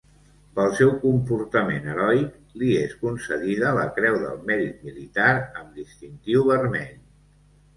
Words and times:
Pel 0.59 0.71
seu 0.77 0.91
comportament 1.01 1.85
heroic 1.91 2.31
li 2.61 2.71
és 2.85 2.95
concedida 3.03 3.75
la 3.81 3.83
Creu 3.99 4.17
del 4.27 4.41
Mèrit 4.51 4.83
Militar 4.89 5.29
amb 5.63 5.79
distintiu 5.83 6.49
vermell. 6.49 6.99